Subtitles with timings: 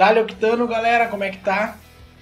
[0.00, 1.76] Dali Octano, galera, como é que tá?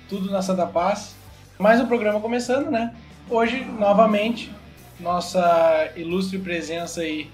[0.09, 1.15] Tudo na Santa Paz.
[1.61, 2.93] Mais um programa começando, né?
[3.31, 4.51] Hoje, novamente,
[4.99, 7.31] nossa ilustre presença aí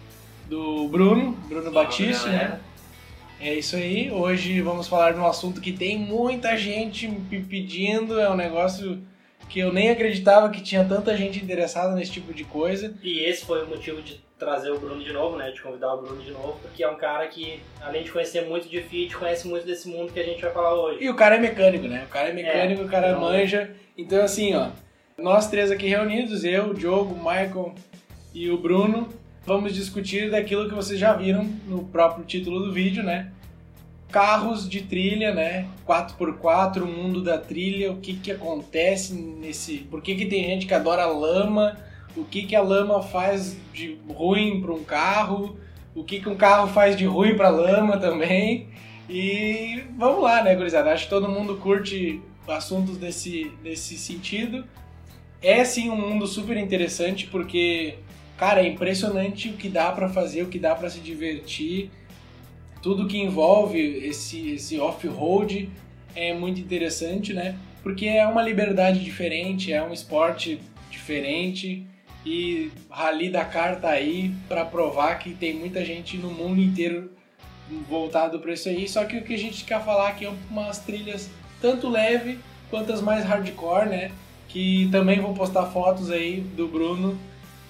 [0.47, 2.61] do Bruno, Bruno Batista, né?
[3.41, 4.11] É isso aí.
[4.11, 9.03] Hoje vamos falar de um assunto que tem muita gente me pedindo, é um negócio
[9.49, 12.95] que eu nem acreditava que tinha tanta gente interessada nesse tipo de coisa.
[13.03, 15.51] E esse foi o motivo de trazer o Bruno de novo, né?
[15.51, 18.69] De convidar o Bruno de novo, porque é um cara que, além de conhecer muito
[18.69, 21.03] de fit, conhece muito desse mundo que a gente vai falar hoje.
[21.03, 22.05] E o cara é mecânico, né?
[22.07, 23.21] O cara é mecânico, é, o cara então...
[23.21, 23.71] manja.
[23.97, 24.71] Então, assim, ó,
[25.17, 27.75] nós três aqui reunidos, eu, o Diogo, o Michael
[28.35, 29.09] e o Bruno,
[29.47, 33.31] vamos discutir daquilo que vocês já viram no próprio título do vídeo, né?
[34.11, 35.69] Carros de trilha, né?
[35.87, 39.79] 4x4, o mundo da trilha, o que que acontece nesse...
[39.79, 41.77] Por que que tem gente que adora lama
[42.17, 45.59] o que, que a lama faz de ruim para um carro,
[45.95, 48.69] o que, que um carro faz de ruim para lama também.
[49.09, 50.93] E vamos lá, né, gurizada?
[50.93, 54.65] Acho que todo mundo curte assuntos desse, desse sentido.
[55.43, 57.97] É sim um mundo super interessante porque,
[58.37, 61.91] cara, é impressionante o que dá para fazer, o que dá para se divertir.
[62.81, 65.71] Tudo que envolve esse, esse off-road
[66.15, 67.57] é muito interessante, né?
[67.83, 70.61] Porque é uma liberdade diferente, é um esporte
[70.91, 71.87] diferente
[72.25, 77.11] e Rally Dakar tá aí para provar que tem muita gente no mundo inteiro
[77.89, 78.89] voltado para isso aí.
[78.89, 82.39] Só que o que a gente quer falar aqui é umas trilhas tanto leve
[82.71, 84.11] quanto as mais hardcore, né?
[84.49, 87.19] Que também vou postar fotos aí do Bruno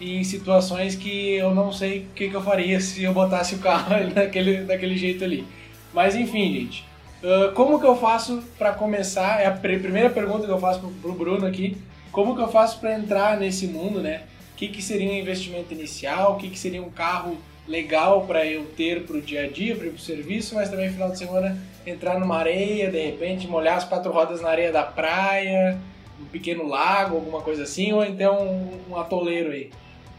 [0.01, 3.59] em situações que eu não sei o que, que eu faria se eu botasse o
[3.59, 5.45] carro daquele, daquele jeito ali.
[5.93, 6.85] Mas enfim, gente.
[7.23, 9.41] Uh, como que eu faço para começar?
[9.41, 11.77] É a primeira pergunta que eu faço pro, pro Bruno aqui.
[12.13, 14.23] Como que eu faço para entrar nesse mundo, né?
[14.55, 18.47] O que, que seria um investimento inicial, o que, que seria um carro legal para
[18.47, 21.59] eu ter para o dia a dia, para o serviço, mas também final de semana
[21.85, 25.77] entrar numa areia, de repente molhar as quatro rodas na areia da praia,
[26.21, 29.73] um pequeno lago, alguma coisa assim, ou então um, um atoleiro aí.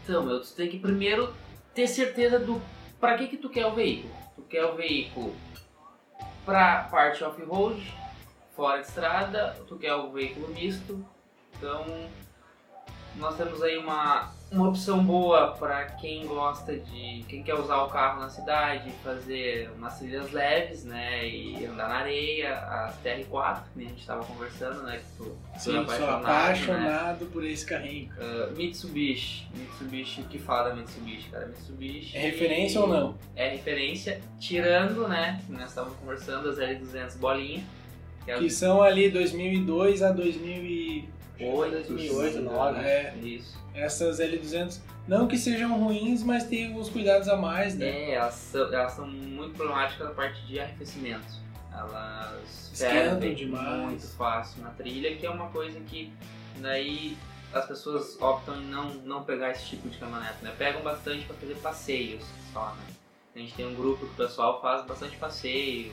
[0.04, 1.32] Então, meu, tu tem que primeiro
[1.74, 2.60] ter certeza do
[3.00, 4.12] para que que tu quer o veículo.
[4.34, 5.34] Tu quer o veículo
[6.44, 7.82] para parte off-road,
[8.54, 11.02] fora de estrada, tu quer o veículo misto.
[11.56, 11.86] Então,
[13.18, 17.24] nós temos aí uma, uma opção boa para quem gosta de.
[17.28, 21.28] quem quer usar o carro na cidade, fazer umas trilhas leves, né?
[21.28, 24.98] E andar na areia, a TR4, que a gente estava conversando, né?
[24.98, 27.30] Que tu, Sim, apaixonado, sou apaixonado né?
[27.32, 28.10] por esse carrinho.
[28.16, 31.46] Uh, Mitsubishi, Mitsubishi, que fala Mitsubishi, cara?
[31.46, 32.16] Mitsubishi.
[32.16, 33.14] É referência ou não?
[33.34, 35.42] É referência, tirando, né?
[35.48, 37.64] Nós estávamos conversando, as L200 bolinha.
[38.26, 42.80] Que, é que são ali 2002 a 2000 8, 2008, 2009.
[42.80, 43.58] É, isso.
[43.74, 47.86] Essas L200, não que sejam ruins, mas tem alguns cuidados a mais, né?
[47.86, 51.46] É, elas são, elas são muito problemáticas na parte de arrefecimento.
[51.72, 53.82] Elas esquentam demais.
[53.82, 56.12] muito fácil na trilha, que é uma coisa que
[56.58, 57.16] daí
[57.52, 60.52] as pessoas optam em não, não pegar esse tipo de caminhonete, né?
[60.58, 62.94] Pegam bastante para fazer passeios só, né?
[63.36, 65.92] A gente tem um grupo que o pessoal faz bastante passeios,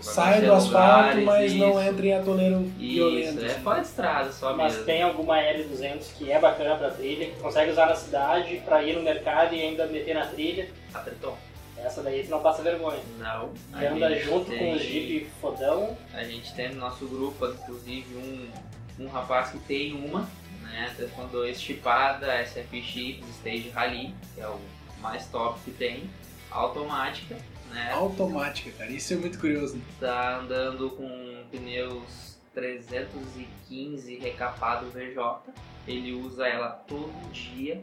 [0.00, 1.60] Sai do asfalto, mas isso.
[1.60, 3.42] não entra em atoleiro isso, violento.
[3.42, 3.60] É assim.
[3.62, 4.86] fora de estrada só Mas mesmo.
[4.86, 8.94] tem alguma L200 que é bacana pra trilha, que consegue usar na cidade pra ir
[8.94, 10.70] no mercado e ainda meter na trilha.
[10.94, 11.36] A Triton.
[11.76, 13.00] Essa daí você não passa vergonha.
[13.18, 13.52] Não.
[13.78, 14.58] E anda junto tem...
[14.58, 15.98] com os Jeep fodão.
[16.14, 20.28] A gente tem no nosso grupo, inclusive, um, um rapaz que tem uma,
[20.62, 20.94] né?
[20.98, 24.58] 3.2 chipada, SFX Stage Rally, que é o
[25.00, 26.08] mais top que tem,
[26.50, 27.36] automática
[27.70, 27.92] né?
[27.92, 28.90] Automática, cara.
[28.90, 29.80] Isso é muito curioso.
[29.98, 31.08] Tá andando com
[31.50, 35.54] pneus 315 recapado VJ.
[35.86, 37.82] Ele usa ela todo dia.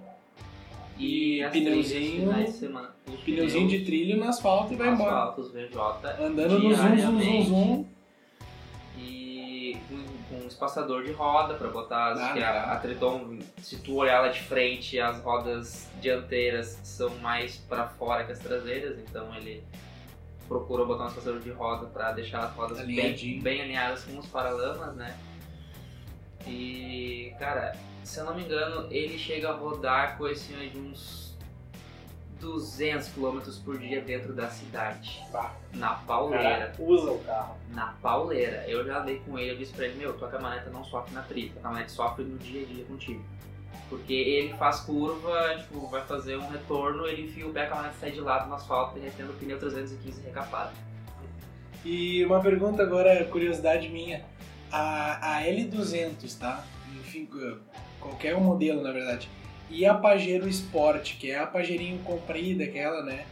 [0.98, 5.30] E, e pneuzinho, semana, pneuzinho de trilho no asfalto e vai embora.
[5.30, 5.80] Asfaltos VJ.
[6.20, 7.86] Andando no zoom, zoom, zoom, zoom.
[10.48, 14.22] Um espaçador de roda para botar as, ah, que a, a Triton, se tu olhar
[14.22, 19.62] lá de frente, as rodas dianteiras são mais para fora que as traseiras, então ele
[20.48, 24.26] procurou botar um espaçador de roda para deixar as rodas bem, bem alinhadas com os
[24.28, 25.18] paralamas, né?
[26.48, 27.76] E, cara,
[28.06, 31.27] se eu não me engano, ele chega a rodar com esse de uns
[32.40, 35.24] 200 km por dia dentro da cidade.
[35.32, 35.54] Bah.
[35.74, 36.74] Na pauleira.
[36.80, 37.56] usa o carro.
[37.74, 38.66] Na pauleira.
[38.68, 41.22] Eu já andei com ele, eu disse pra ele, meu, tua caminhonete não sofre na
[41.22, 43.24] trilha, tua caminhonete sofre no dia a dia contigo.
[43.90, 48.00] Porque ele faz curva, tipo, vai fazer um retorno, ele enfia o pé, a caminhonete
[48.00, 50.72] sai de lado no asfalto, derretendo o pneu 315 recapado.
[51.86, 54.26] E uma pergunta agora, curiosidade minha.
[54.72, 56.64] A, a L200, tá?
[57.00, 57.30] Enfim,
[58.00, 59.30] qualquer modelo, na verdade
[59.70, 63.26] e a Pajero Sport, que é a Pajerinho comprida, aquela, né?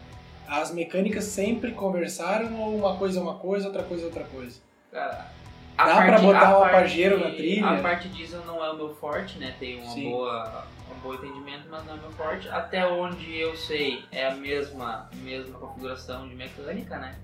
[0.48, 4.60] As mecânicas sempre conversaram ou uma coisa é uma coisa, outra coisa é outra coisa?
[4.92, 5.32] Cara,
[5.78, 7.66] Dá pra parte- botar a um parte- apageiro na trilha?
[7.68, 9.56] A parte diesel não é o meu forte, né?
[9.60, 10.10] Tem uma Sim.
[10.12, 10.66] boa,
[10.96, 12.48] um bom entendimento, mas não é o meu forte.
[12.50, 17.16] Até onde eu sei, é a mesma, mesma configuração de mecânica, né?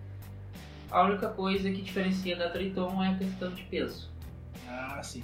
[0.89, 4.09] A única coisa que diferencia da Triton é a questão de peso.
[4.67, 5.23] Ah, sim.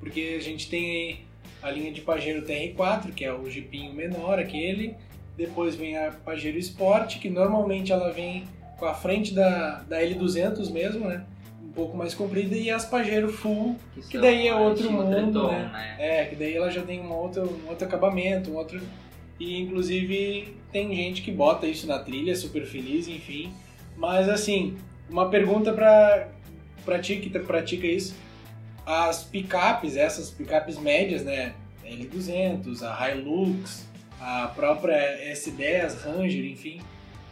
[0.00, 1.24] Porque a gente tem
[1.64, 4.94] a linha de Pajero TR4, que é o jipinho menor, aquele.
[5.34, 8.44] Depois vem a Pajero Sport, que normalmente ela vem
[8.78, 11.24] com a frente da, da L200 mesmo, né?
[11.64, 12.54] Um pouco mais comprida.
[12.54, 15.96] E as Pajero Full, Que, Que daí é outro mundo, Triton, né?
[15.98, 18.80] é, que daí ela já tem um outro, um outro acabamento, um outro...
[19.40, 23.52] E inclusive tem gente que bota isso na trilha, super feliz, enfim.
[23.96, 24.76] Mas assim,
[25.08, 26.28] uma pergunta pra,
[26.84, 28.14] pra ti que pratica isso.
[28.86, 31.54] As picapes, essas picapes médias, né?
[31.84, 33.86] L200, a Hilux,
[34.20, 34.96] a própria
[35.32, 36.80] S10, Ranger, enfim.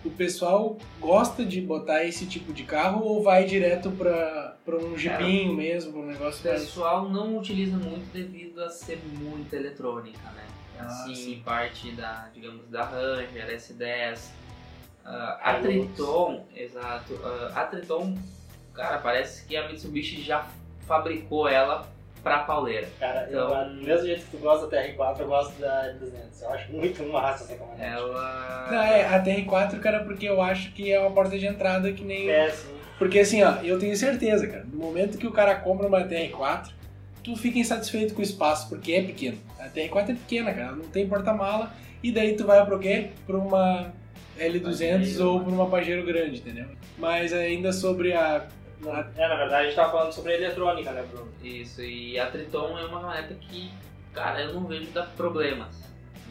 [0.04, 5.54] O pessoal gosta de botar esse tipo de carro ou vai direto pra um jipinho
[5.54, 6.62] mesmo, pra um O negócio mais...
[6.62, 10.44] pessoal não utiliza muito devido a ser muito eletrônica, né?
[10.78, 11.42] Ah, Assim, sim.
[11.44, 14.18] parte da, digamos, da Ranger, S10.
[15.04, 15.54] Ah, a.
[15.60, 17.20] Triton, exato.
[17.24, 18.16] ah, a Triton,
[18.74, 20.48] cara, parece que a Mitsubishi já
[20.86, 21.86] fabricou ela
[22.22, 22.88] pra pauleira.
[23.00, 26.42] Cara, eu, Então- do mesmo jeito que tu gosta da TR4, eu gosto da 200.
[26.42, 27.92] Eu acho muito massa essa caminhonete.
[27.92, 28.68] Ela.
[28.70, 32.04] Não, é, a TR4, cara, porque eu acho que é uma porta de entrada que
[32.04, 32.30] nem...
[32.30, 32.68] É, sim.
[32.98, 36.70] Porque assim, ó, eu tenho certeza, cara, no momento que o cara compra uma TR4,
[37.24, 39.38] tu fica insatisfeito com o espaço, porque é pequeno.
[39.58, 43.08] A TR4 é pequena, cara, não tem porta-mala, e daí tu vai pro quê?
[43.26, 43.92] Pra uma
[44.38, 45.44] L200 Pajero, ou né?
[45.44, 46.66] pra uma Pajero grande, entendeu?
[46.96, 48.44] Mas ainda sobre a...
[48.90, 51.28] a- É, na verdade a gente tava falando sobre eletrônica, né, Bruno?
[51.42, 53.70] Isso, e a Triton é uma caminhonete que,
[54.12, 55.82] cara, eu não vejo dar problemas.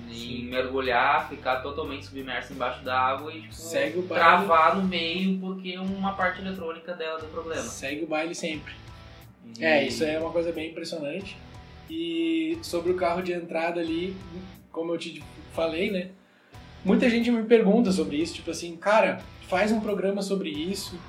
[0.09, 0.43] Em Sim.
[0.49, 4.23] mergulhar, ficar totalmente submerso embaixo da água e tipo, Segue o baile.
[4.25, 7.61] travar no meio porque uma parte eletrônica dela deu problema.
[7.61, 8.73] Segue o baile sempre.
[9.57, 11.37] E- É, isso é uma coisa bem impressionante.
[11.89, 14.13] E sobre o carro de entrada ali,
[14.71, 16.09] como eu te falei, né?
[16.83, 20.99] Muita gente me pergunta sobre isso, tipo assim, cara, faz um programa sobre isso,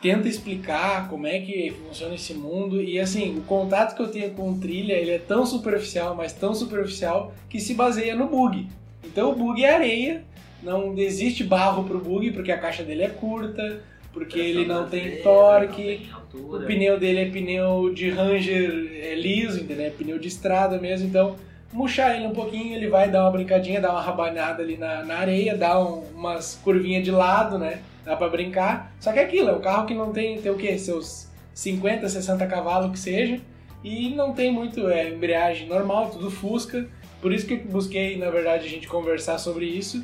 [0.00, 2.80] tenta explicar como é que funciona esse mundo.
[2.82, 6.32] E assim, o contato que eu tenho com o trilha, ele é tão superficial, mas
[6.32, 8.66] tão superficial, que se baseia no bug.
[9.04, 10.24] Então o bug é areia,
[10.62, 13.80] não existe barro pro bug, porque a caixa dele é curta,
[14.12, 16.08] porque ele não tem torque.
[16.10, 16.64] não tem.
[16.64, 19.86] O pneu dele é pneu de Ranger é liso, entendeu?
[19.86, 21.36] É pneu de estrada mesmo, então
[21.72, 25.18] murchar ele um pouquinho, ele vai dar uma brincadinha, dar uma rabanada ali na, na
[25.18, 27.80] areia, dar um- umas curvinhas de lado, né?
[28.04, 28.92] Dá pra brincar.
[29.00, 30.78] Só que é aquilo, é um carro que não tem, tem o quê?
[30.78, 33.40] Seus 50, 60 cavalos que seja,
[33.84, 36.86] e não tem muito é, embreagem normal, tudo Fusca.
[37.20, 40.02] Por isso que busquei, na verdade, a gente conversar sobre isso.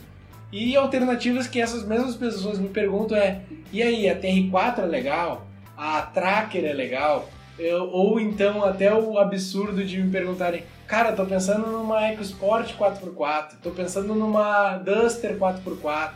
[0.52, 3.40] E alternativas que essas mesmas pessoas me perguntam é:
[3.72, 5.46] e aí, a TR4 é legal?
[5.76, 7.28] A Tracker é legal?
[7.58, 13.56] Eu- ou então até o absurdo de me perguntarem: cara, tô pensando numa EcoSport 4x4,
[13.62, 16.12] tô pensando numa Duster 4x4,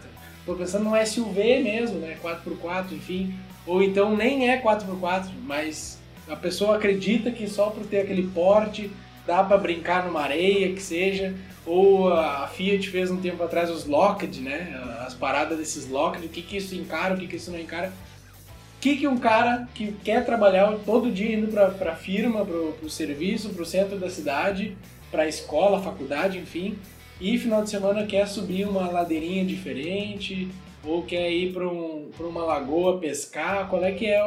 [0.50, 2.16] tô pensando num SUV mesmo, né?
[2.22, 3.34] 4x4, enfim.
[3.66, 5.98] Ou então nem é 4x4, mas
[6.28, 8.90] a pessoa acredita que só por ter aquele porte
[9.26, 11.34] dá pra brincar numa areia, que seja.
[11.64, 14.80] Ou a Fiat fez um tempo atrás os Locked, né?
[15.06, 17.88] As paradas desses Locked, o que, que isso encara, o que, que isso não encara.
[17.88, 22.72] O que, que um cara que quer trabalhar todo dia indo pra, pra firma, pro,
[22.80, 24.76] pro serviço, pro centro da cidade,
[25.10, 26.78] pra escola, faculdade, enfim,
[27.20, 30.50] e final de semana quer subir uma ladeirinha diferente,
[30.82, 34.20] ou quer ir pra, um, pra uma lagoa pescar, qual é que é,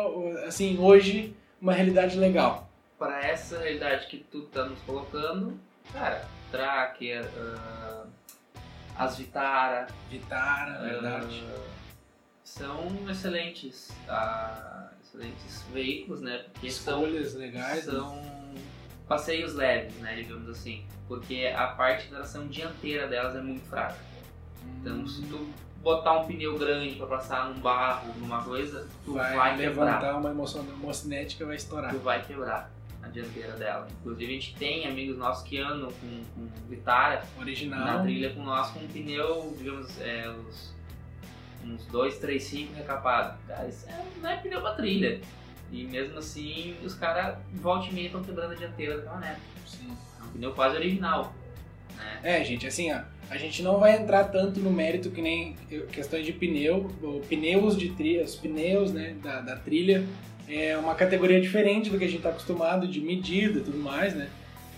[0.45, 2.69] assim, hoje, uma realidade legal?
[2.99, 5.59] Para essa realidade que tu tá nos colocando,
[5.91, 8.05] cara, Tracker, ah,
[8.95, 11.43] as Vitara, Vitara, verdade.
[11.49, 11.59] ah,
[12.43, 16.43] são excelentes, ah, excelentes veículos, né?
[16.53, 17.93] Porque são Escolhas legais, né?
[17.93, 18.42] são
[19.07, 23.97] passeios leves, né, digamos assim, porque a parte de tração dianteira delas é muito fraca.
[24.79, 25.49] Então, se tu
[25.83, 29.85] botar um pneu grande para passar num barro, numa coisa, tu vai, vai, quebrar.
[29.85, 31.91] levantar uma emoção, uma cinética vai estourar.
[31.91, 32.71] Tu vai quebrar
[33.03, 33.87] a dianteira dela.
[33.99, 38.01] Inclusive, a gente tem amigos nossos que andam com, com Vitara na Original.
[38.01, 40.73] trilha com nós com um pneu, digamos, é, os,
[41.65, 43.37] uns 2, 3, 5 recapado.
[43.45, 45.21] Cara, isso é, não é pneu pra trilha.
[45.73, 49.41] E mesmo assim, os caras, volta e meia, estão quebrando a dianteira da caminhonete.
[49.65, 49.91] Sim.
[50.19, 51.33] É um pneu quase original.
[51.97, 52.19] Né?
[52.21, 55.55] É, gente, assim, ó, a gente não vai entrar tanto no mérito que nem
[55.91, 60.05] questões de pneu, ou pneus de trilha, os pneus, né, da, da trilha,
[60.47, 64.13] é uma categoria diferente do que a gente está acostumado, de medida e tudo mais,
[64.13, 64.29] né?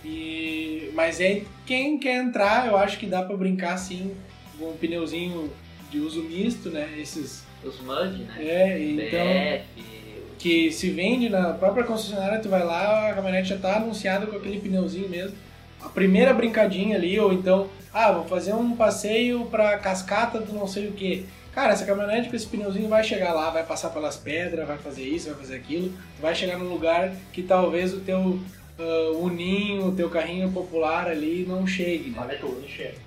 [0.02, 4.14] E, mas é quem quer entrar, eu acho que dá para brincar sim
[4.58, 5.50] com um pneuzinho
[5.90, 6.88] de uso misto, né?
[6.96, 8.36] Esses Os MUD, né?
[8.38, 10.05] é, então BF,
[10.38, 14.36] que se vende na própria concessionária, tu vai lá, a caminhonete já tá anunciada com
[14.36, 15.36] aquele pneuzinho mesmo.
[15.80, 20.66] A primeira brincadinha ali, ou então, ah, vou fazer um passeio pra cascata do não
[20.66, 21.26] sei o que.
[21.52, 25.04] Cara, essa caminhonete com esse pneuzinho vai chegar lá, vai passar pelas pedras, vai fazer
[25.04, 25.90] isso, vai fazer aquilo.
[26.20, 28.38] Vai chegar num lugar que talvez o teu
[28.78, 32.18] uh, uninho, o teu carrinho popular ali não chegue, né?
[32.20, 33.05] Olha tudo, chega.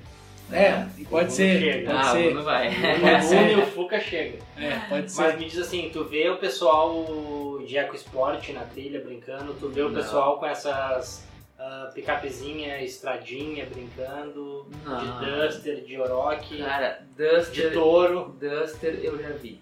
[0.51, 1.91] É, pode ser, chega.
[1.91, 2.33] pode ah, ser.
[2.33, 2.69] não vai.
[2.69, 4.39] Pode O e o Fuca chega.
[4.57, 5.21] É, pode ser.
[5.21, 9.81] Mas me diz assim, tu vê o pessoal de EcoSport na trilha brincando, tu vê
[9.81, 10.01] o Não.
[10.01, 11.27] pessoal com essas
[11.59, 15.19] ah, picapezinha, estradinha brincando, Não.
[15.19, 18.35] de Duster, de Orochi, Cara, de Duster, Toro.
[18.39, 19.61] Duster eu já vi.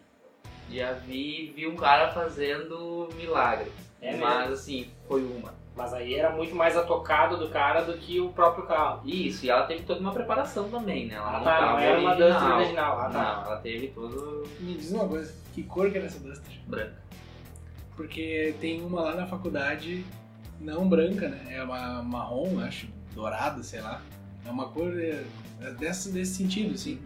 [0.71, 3.71] Já vi, vi um cara fazendo milagre.
[4.01, 4.53] É mas mesmo.
[4.53, 5.53] assim, foi uma.
[5.77, 9.01] Mas aí era muito mais a tocada do cara do que o próprio carro.
[9.05, 11.13] Isso, e ela teve toda uma preparação também, né?
[11.15, 12.31] Ela Ah, não tá, não era uma original.
[12.33, 12.99] Duster original.
[12.99, 13.19] Ah, tá.
[13.35, 16.51] Não, ela teve todo Me diz uma coisa, que cor que era essa Duster?
[16.65, 16.95] branco.
[17.95, 20.03] Porque tem uma lá na faculdade,
[20.59, 21.41] não branca, né?
[21.49, 24.01] É uma marrom, acho, dourada, sei lá.
[24.45, 25.23] É uma cor é,
[25.61, 26.99] é dessa, desse sentido, assim.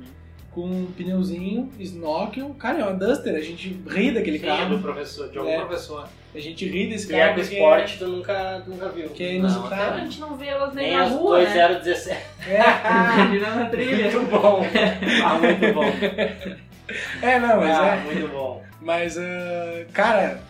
[0.52, 2.54] Com um pneuzinho, snorkel.
[2.56, 4.76] Cara, é uma Duster, a gente ri daquele Sim, carro.
[4.78, 5.60] do professor, de algum É.
[5.60, 6.08] professor.
[6.34, 7.98] A gente ri desse E carro porque...
[7.98, 9.10] Tu nunca, tu nunca viu.
[9.10, 9.74] Que é Não, inusitado.
[9.74, 11.46] até a gente não vê elas nem Nem na as rua, né?
[11.46, 12.20] 2017.
[12.48, 12.60] É,
[13.20, 14.12] Imagina na trilha.
[14.12, 14.66] Muito bom.
[15.26, 15.84] Ah, muito bom.
[17.22, 18.00] é, não, mas ah, é.
[18.14, 18.64] muito bom.
[18.82, 20.42] Mas, ah, cara,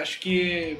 [0.00, 0.76] acho que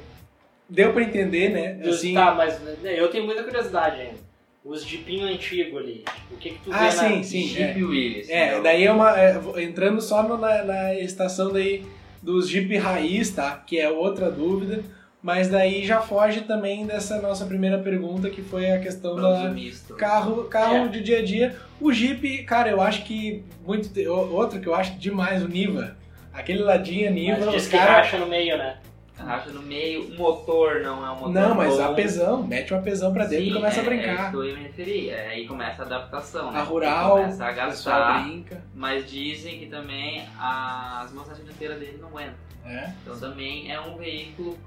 [0.69, 1.79] deu pra entender, né?
[1.89, 4.29] Assim, Tá, mas né, eu tenho muita curiosidade ainda.
[4.63, 6.03] Os jeepinho antigo ali.
[6.05, 7.23] tipo, O que que tu Ah, vê sim, na...
[7.23, 7.47] sim.
[7.47, 8.29] Jeep Willys.
[8.29, 8.63] É, entendeu?
[8.63, 9.19] daí é uma.
[9.19, 11.83] é, entrando só no- na, na estação daí
[12.21, 13.61] dos Jeep raiz, tá?
[13.65, 14.81] Que é outra dúvida.
[15.21, 19.93] Mas daí já foge também dessa nossa primeira pergunta, que foi a questão da misto.
[19.95, 20.87] carro, carro É.
[20.87, 21.55] de dia a dia.
[21.81, 23.89] O Jeep, cara, eu acho que muito.
[24.09, 25.97] Outro que eu acho demais, o Niva.
[26.31, 27.95] Aquele ladinho Niva, Mas os que caras.
[27.97, 28.77] racha no meio, né?
[29.23, 31.83] Racha no meio, o motor não é um motor Não, mas bom.
[31.83, 34.13] a pesão, mete uma pesão pra dentro Sim, e começa é, a É brincar.
[34.21, 35.09] isso que eu ia me referir.
[35.09, 36.51] É, aí começa a adaptação.
[36.51, 36.59] né?
[36.59, 38.23] a rural, Começa a o pessoal gastar.
[38.23, 38.63] brinca.
[38.73, 42.35] Mas dizem que também as montagens dianteiras dele não aguentam.
[42.65, 42.89] É.
[43.03, 44.57] Então também é um veículo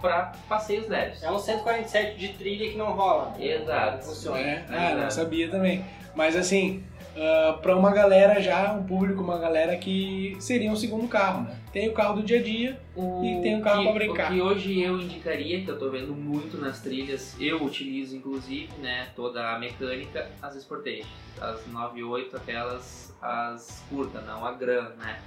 [0.00, 1.22] para passeios leves.
[1.22, 3.30] É um 147 de trilha que não rola.
[3.38, 3.46] né?
[3.46, 3.96] Exato.
[3.98, 4.38] Não funciona.
[4.38, 5.00] É, ah, Exato.
[5.02, 5.84] não sabia também.
[6.14, 6.82] Mas assim,
[7.16, 11.56] ah, pra uma galera já, um público, uma galera que seria um segundo carro, né?
[11.72, 14.30] Tem o carro do dia a dia, O E tem um carro pra brincar.
[14.30, 18.68] O que hoje eu indicaria, que eu tô vendo muito nas trilhas, eu utilizo inclusive,
[18.80, 21.06] né, toda a mecânica, as Sportage.
[21.40, 25.18] As 98, aquelas, as curtas, não a Gran, né.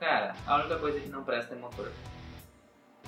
[0.00, 1.90] Cara, a única coisa que não presta é motor.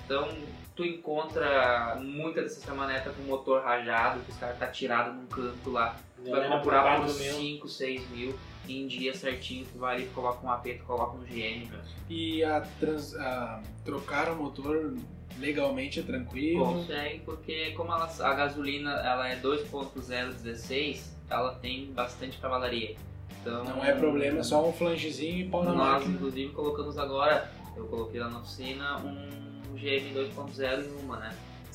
[0.06, 0.28] Então,
[0.76, 5.70] tu encontra muitas dessas caminhonetas com motor rajado, que os caras tá tirado num canto
[5.70, 5.96] lá.
[6.24, 7.34] Tu vai procurar por Porcaro meu.
[7.34, 11.24] 5, 6 mil, em dia certinho, tu vai ali, coloca um AP, tu coloca um
[11.24, 11.68] GM,
[12.08, 14.94] e a, trans, a trocar o motor
[15.38, 16.64] legalmente é tranquilo.
[16.64, 22.96] Consegue, porque como ela, a gasolina ela é 2.0 16, ela tem bastante cavalaria.
[23.40, 26.14] Então Não é problema, é só um flangezinho e pau na Nós máquina.
[26.14, 29.45] inclusive colocamos agora, eu coloquei lá na oficina um
[29.76, 31.32] GM 2.0 em uma, né?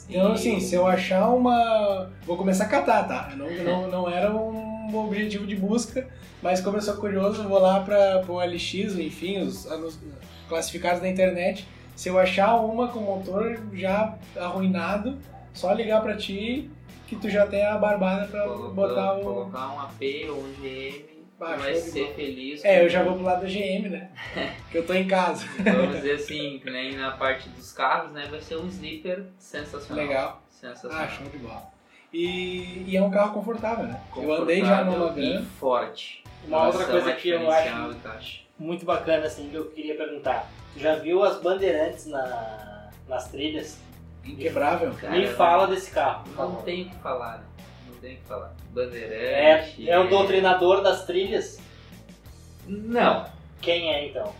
[0.10, 2.12] Então, assim, se eu achar uma.
[2.26, 3.34] Vou começar a catar, tá?
[3.36, 6.08] Não, não, não era um objetivo de busca,
[6.42, 10.00] mas como eu sou curioso, eu vou lá para o LX, enfim, os, os
[10.50, 11.68] classificados na internet.
[11.96, 15.18] Se eu achar uma com motor já arruinado,
[15.54, 16.70] só ligar pra ti
[17.08, 19.22] que tu já tem a barbada pra colocar, botar o.
[19.22, 22.16] colocar um AP ou um GM, Vai ser bola.
[22.16, 22.66] feliz.
[22.66, 24.10] É, eu já vou pro lado da GM, né?
[24.72, 25.46] que eu tô em casa.
[25.60, 28.28] Vamos dizer assim, que nem na parte dos carros, né?
[28.30, 30.06] Vai ser um sleeper sensacional.
[30.06, 30.42] Legal.
[30.50, 31.00] Sensacional.
[31.02, 31.64] Ah, show de bola.
[32.14, 34.00] E, e é um carro confortável, né?
[34.16, 35.46] Eu andei já Confortável e Gran.
[35.60, 36.24] forte.
[36.46, 38.42] Uma outra Tração coisa é que eu acho caixa.
[38.60, 40.48] muito bacana, assim, que eu queria perguntar.
[40.74, 43.80] Tu já viu as bandeirantes na, nas trilhas?
[44.24, 44.94] Inquebrável.
[45.00, 46.26] Cara, Me fala desse carro.
[46.36, 47.44] Não tem o que falar, né?
[47.90, 48.54] Não tem o que falar.
[48.72, 49.90] É, Bandeirante.
[49.90, 51.60] é o doutrinador das trilhas?
[52.68, 53.26] Não.
[53.62, 54.34] Quem é, então?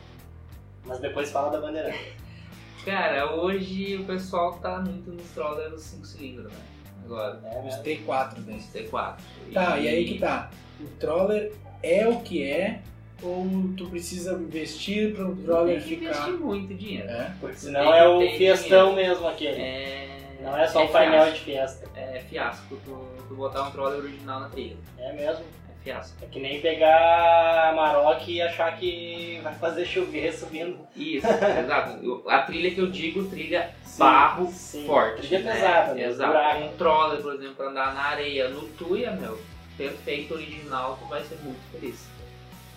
[0.86, 2.14] Mas depois fala da bandeirante.
[2.86, 6.60] Cara, hoje o pessoal tá muito nos trollers dos 5 cilindros, né?
[7.06, 7.84] Agora, É Os mesmo?
[7.84, 8.56] T4 daí.
[8.58, 9.16] os T4.
[9.54, 10.50] Tá, e aí que tá.
[10.80, 11.52] O troller
[11.84, 12.82] é o que é
[13.22, 13.46] ou
[13.78, 16.10] tu precisa investir para o troller Tem que ficar.
[16.12, 17.08] investir muito dinheiro.
[17.10, 17.32] É?
[17.40, 19.62] Porque senão é o fiestão mesmo aquele.
[19.62, 20.11] É...
[20.42, 21.34] Não é só o painel fiasco.
[21.38, 21.90] de fiesta.
[21.96, 24.78] É fiasco tu, tu botar um troller original na trilha.
[24.98, 25.46] É mesmo.
[25.70, 26.18] É fiasco.
[26.22, 30.80] É que nem pegar a Maroc e achar que vai fazer chover subindo.
[30.96, 32.24] Isso, exato.
[32.28, 34.86] A trilha que eu digo, trilha barro sim.
[34.86, 35.28] forte.
[35.28, 35.54] Trilha né?
[35.54, 36.04] pesada, né?
[36.06, 36.32] Exato.
[36.32, 36.64] Buraco.
[36.64, 39.40] Um troller, por exemplo, pra andar na areia, no Tuia, meu,
[39.78, 42.08] perfeito, original, tu vai ser muito feliz.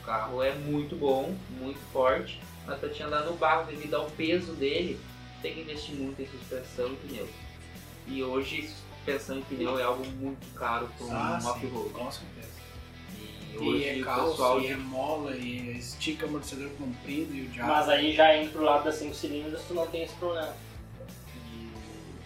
[0.03, 4.05] O carro é muito bom, muito forte, mas pra te andar no barro devido ao
[4.11, 5.01] peso dele,
[5.41, 7.29] tem que investir muito em suspensão e pneu.
[8.07, 11.91] E hoje, suspensão e pneu é algo muito caro para um Ah, off-road.
[11.91, 12.55] com certeza.
[13.19, 17.49] E E hoje é pessoal e de é mola, e estica amortecedor comprido e o
[17.49, 17.71] diabo.
[17.71, 20.53] Mas aí já indo pro lado das 5 cilindros, tu não tem esse problema.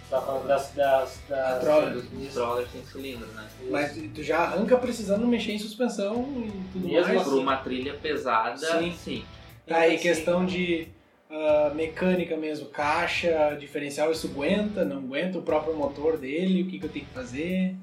[0.08, 0.70] Tu tá falando das.
[0.72, 1.92] das, das Troller.
[2.00, 3.46] dos, trollers sem cilindro, né?
[3.70, 6.14] Mas tu já arranca precisando mexer em suspensão
[6.46, 7.20] e tudo Mesmo mais.
[7.20, 7.30] assim.
[7.30, 8.94] Por uma trilha pesada, Sim.
[8.96, 9.24] sim.
[9.66, 10.88] Tá, e Assim, questão de
[11.30, 16.78] ah, mecânica mesmo, caixa, diferencial, isso aguenta, não aguenta, o próprio motor dele, o que,
[16.78, 17.74] que eu tenho que fazer.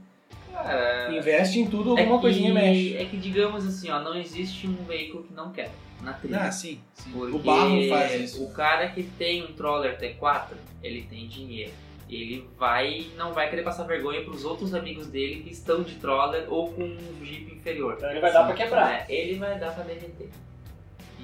[0.52, 2.98] Cara, Investe em tudo, é alguma que, coisinha mexe.
[2.98, 5.70] É que, digamos assim, ó, não existe um veículo que não quer
[6.02, 6.42] na trilha.
[6.42, 6.80] Ah, sim.
[6.94, 7.12] sim.
[7.14, 8.44] O barro faz isso.
[8.44, 11.74] O cara que tem um Troller T4, ele tem dinheiro.
[12.10, 16.46] Ele vai não vai querer passar vergonha pros outros amigos dele que estão de Troller
[16.48, 17.96] ou com um Jeep inferior.
[17.98, 19.10] Então ele vai dar pra quebrar.
[19.10, 20.30] É, ele vai dar pra derreter.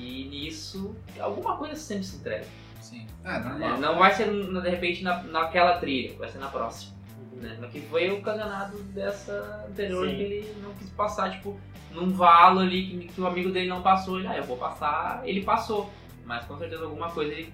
[0.01, 2.45] E nisso, alguma coisa sempre se entrega.
[2.79, 3.05] sim.
[3.23, 3.77] Ah, É, normal.
[3.79, 6.93] não vai ser de repente na, naquela trilha, vai ser na próxima.
[7.31, 7.39] Uhum.
[7.41, 7.57] Né?
[7.61, 10.15] Mas que foi ocasionado dessa anterior Sim.
[10.15, 11.59] que ele não quis passar, tipo,
[11.91, 14.17] num valo ali que, que o amigo dele não passou.
[14.17, 15.89] Ele, ah, eu vou passar, ele passou.
[16.25, 17.53] Mas com certeza alguma coisa ele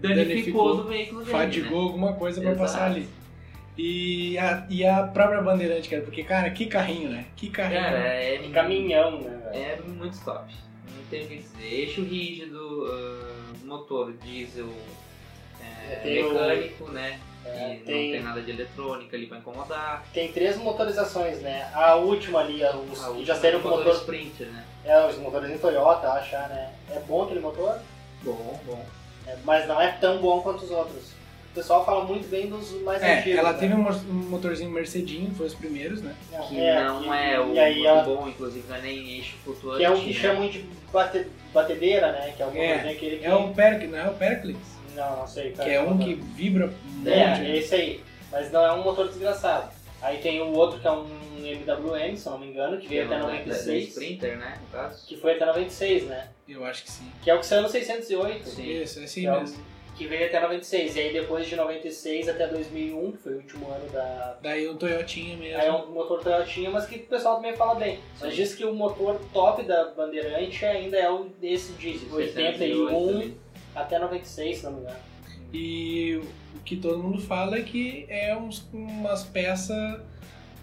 [0.00, 1.30] danificou, Danificou, do veículo dele.
[1.32, 1.86] Fadigou Né?
[1.86, 2.66] alguma coisa pra Exato.
[2.66, 3.08] passar ali.
[3.78, 7.24] E a, e a própria Bandeirante, cara, porque, cara, que carrinho, né?
[7.36, 7.80] Que carrinho.
[7.80, 10.52] Cara, é, Que caminhão, né, é muito top.
[11.10, 11.64] Tem o que dizer.
[11.74, 14.68] Eixo rígido, ah, motor diesel
[15.60, 17.20] é, o- mecânico, né?
[17.44, 20.04] É, tem- não tem nada de eletrônica ali pra incomodar.
[20.12, 21.70] Tem três motorizações, né?
[21.74, 24.00] A última ali, a- os que o já saíram com motor motor.
[24.00, 24.64] Sprinter, né?
[24.84, 26.72] É, os motores em Toyota, achar, né?
[26.90, 27.78] É bom aquele motor,
[28.22, 28.84] Bom, bom.
[29.26, 31.12] é, mas não é tão bom quanto os outros.
[31.50, 33.38] O pessoal fala muito bem dos mais É, antigos.
[33.38, 33.58] ela né?
[33.58, 33.92] teve um mo-
[34.30, 36.14] motorzinho Mercedinho, foi os primeiros, né?
[36.32, 39.10] Não, Que é, não que- é o aí muito ela, bom, inclusive não é nem
[39.16, 39.78] eixo flutuante.
[39.78, 40.12] que é o que né?
[40.12, 42.32] chamam de bate- batedeira, né?
[42.36, 43.24] Que é o É, motorzinho aquele que...
[43.24, 44.58] É o Perc, não é o Perclix?
[44.94, 45.50] Não, não sei.
[45.50, 47.08] Que é um que vibra um monte.
[47.10, 47.50] É, né?
[47.50, 48.00] é esse aí.
[48.30, 49.70] Mas não é um motor desgraçado.
[50.00, 51.06] Aí tem o outro que é um
[51.42, 53.88] MWM, se não me engano, que veio é até o da- da- da 96.
[53.88, 54.56] Sprinter, né?
[54.62, 55.04] No caso.
[55.06, 56.28] Que foi até 96, né?
[56.48, 57.10] Eu acho que sim.
[57.22, 58.48] Que é o que saiu no 608.
[58.48, 58.70] Sim.
[58.82, 59.64] Isso, é assim que, é o- mesmo.
[60.00, 60.96] Que veio até 96.
[60.96, 64.38] E aí depois de 96 até 2001, que foi o último ano da...
[64.40, 65.60] Daí o Toyotinha mesmo.
[65.60, 67.98] Aí é um motor Toyotinha, mas que o pessoal também fala bem.
[68.18, 68.36] Mas Sim.
[68.36, 73.36] diz que o motor top da Bandeirante ainda é o desse diesel, 81 ali.
[73.74, 74.96] até 96, se não me engano.
[75.52, 76.22] E
[76.56, 80.00] o que todo mundo fala é que é uns, umas peças.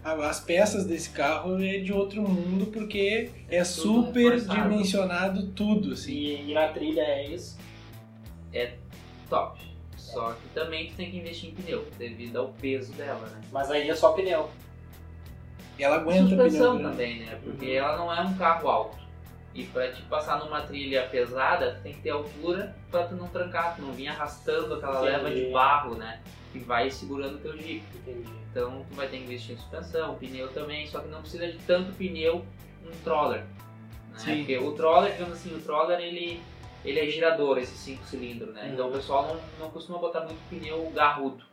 [0.04, 6.14] As peças desse carro é de outro mundo porque é tudo super dimensionado tudo, assim.
[6.14, 7.58] E, e na trilha é isso.
[9.30, 9.60] Top.
[9.98, 13.42] Só que também tu tem que investir em pneu, devido ao peso dela, né?
[13.52, 14.50] Mas aí é só pneu.
[15.78, 17.40] E ela aguenta Suspensão pneu também, né?
[17.44, 17.74] Porque Uhum.
[17.74, 18.98] ela não é um carro alto.
[19.54, 23.28] E pra te passar numa trilha pesada, tu tem que ter altura pra tu não
[23.28, 25.12] trancar, tu não vir arrastando aquela Entendi.
[25.12, 26.22] leva de barro, né?
[26.54, 27.84] Que vai segurando o teu jeep.
[27.96, 28.30] Entendi.
[28.52, 31.58] Então tu vai ter que investir em suspensão, pneu também, só que não precisa de
[31.60, 32.46] tanto pneu
[32.86, 33.42] um troller.
[33.42, 34.18] Né?
[34.18, 34.38] Sim.
[34.38, 36.40] Porque o troller, digamos assim, o troller ele,
[36.90, 38.70] ele é girador, esse 5 cilindros, né?
[38.74, 38.96] Então o Uhum.
[38.96, 41.44] pessoal não, não costuma botar muito pneu garrudo.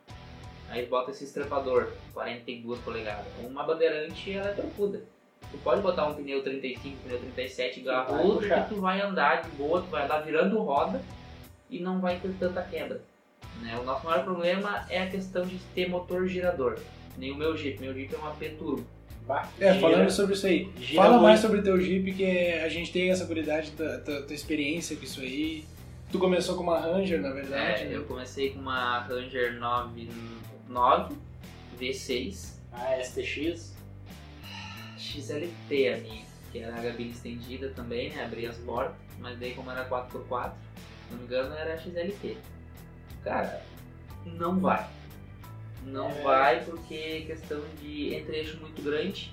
[0.70, 3.26] Aí bota esse estrepador, 42 polegadas.
[3.42, 5.02] Uma bandeirante ela é trocuda.
[5.50, 9.50] Tu pode botar um pneu 35, pneu 37 vai garrudo que tu vai andar de
[9.50, 11.00] boa, tu vai andar virando roda
[11.70, 13.00] e não vai ter tanta quebra.
[13.60, 13.78] Né?
[13.78, 16.78] O nosso maior problema é a questão de ter motor girador.
[17.16, 18.48] Nem o meu Jeep, meu Jeep é uma P
[19.26, 20.70] Bah, É, gira- falando sobre isso aí.
[20.78, 21.42] gira Fala mais muito.
[21.42, 25.02] sobre o teu Jeep, que a gente tem essa curiosidade, tua, tua, tua experiência com
[25.04, 25.64] isso aí.
[26.12, 27.82] Tu começou com uma Ranger, na verdade.
[27.82, 27.96] É, né?
[27.96, 31.14] eu comecei com uma Ranger 99
[31.80, 33.72] V6 Ah, STX.
[34.98, 38.24] XLT a minha, que era a gabine estendida também, né?
[38.24, 42.36] Abria as portas, mas daí como era 4x4, se não me engano era XLT.
[43.22, 43.62] Cara,
[44.24, 44.86] não vai.
[45.84, 46.22] Não É.
[46.22, 49.32] vai porque é questão de entre-eixo muito grande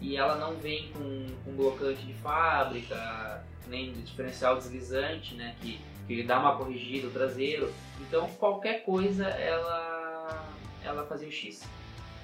[0.00, 5.54] e ela não vem com, com blocante de fábrica, nem de diferencial deslizante, né?
[5.60, 7.72] Que, que ele dá uma corrigida no traseiro.
[8.00, 10.44] Então qualquer coisa ela,
[10.84, 11.62] ela fazia o X.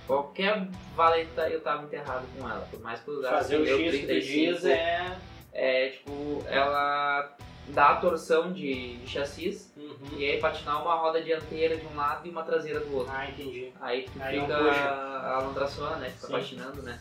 [0.07, 3.77] Qualquer valeta eu tava enterrado com ela, por mais que eu usasse Fazer o X
[3.93, 5.19] que tu 35, diz é.
[5.53, 7.37] é tipo, ela
[7.73, 10.19] dá a torção de, de chassis Uhum.
[10.19, 13.13] e aí patinar uma roda dianteira de um lado e uma traseira do outro.
[13.15, 13.73] Ah, entendi.
[13.81, 14.81] Aí tu Aí fica não puxa.
[14.89, 16.11] a lontraçona, né?
[16.11, 16.33] Fica Sim.
[16.33, 17.01] patinando, né?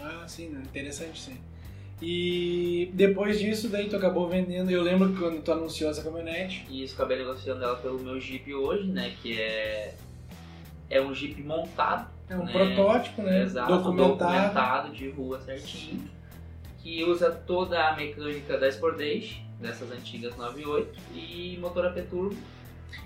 [0.00, 0.62] Ah, sim, né?
[0.62, 1.40] interessante sim.
[2.00, 4.70] E depois disso, daí tu acabou vendendo.
[4.70, 6.66] Eu lembro que quando tu anunciou essa caminhonete.
[6.68, 9.14] E isso acabei negociando ela pelo meu Jeep hoje, né?
[9.22, 9.94] Que é.
[10.90, 12.52] É um Jeep montado, É um Né?
[12.52, 13.42] protótipo, né?
[13.42, 14.18] exato, Documentado.
[14.18, 16.10] documentado de rua certinho.
[16.82, 22.36] Que usa toda a mecânica da Sportage, dessas antigas 98, e motor AP Turbo.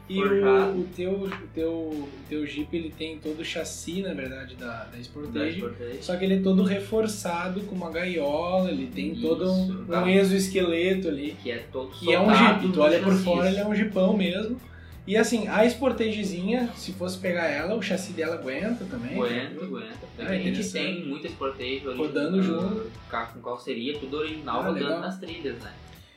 [0.08, 0.72] E Forjado.
[0.72, 4.56] o, o teu, o, teu, o teu Jeep ele tem todo o chassi, na verdade,
[4.56, 5.64] da, da Sportage.
[6.00, 9.86] Só que ele é todo reforçado com uma gaiola, ele tem Isso, todo um, um
[9.86, 10.10] tá.
[10.10, 11.36] exoesqueleto ali.
[11.42, 14.16] Que é todo Que é um Jeep, tu olha por fora, ele é um Jeepão
[14.16, 14.60] mesmo.
[15.06, 19.14] E assim, a Sportagezinha, se fosse pegar ela, o chassi dela aguenta também.
[19.14, 19.98] Aguenta, aguenta.
[20.18, 21.96] Ah, a gente tem muita Sportage ali.
[21.96, 22.90] Rodando ah, junto.
[23.32, 25.00] Com carroceria, tudo original, Ah, rodando legal.
[25.00, 25.72] nas trilhas, né?